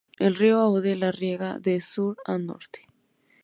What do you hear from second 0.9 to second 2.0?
la riega de